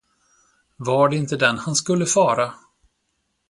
Var 0.77 1.09
det 1.09 1.15
inte 1.15 1.37
den 1.37 1.57
han 1.57 1.75
skulle 1.75 2.05
fara. 2.05 2.53